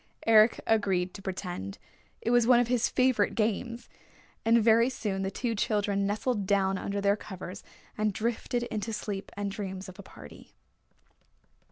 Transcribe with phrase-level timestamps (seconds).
[0.25, 1.77] Eric agreed to pretend.
[2.21, 3.87] It was one of his favorite games.
[4.43, 7.61] And very soon the two children nestled down under their covers
[7.99, 10.53] and drifted into sleep and dreams of a party.